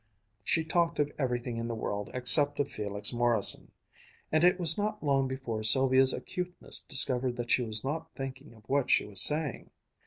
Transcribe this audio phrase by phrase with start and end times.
[0.43, 3.69] She talked of everything in the world except of Felix Morrison;
[4.31, 8.67] and it was not long before Sylvia's acuteness discovered that she was not thinking of
[8.67, 9.69] what she was saying.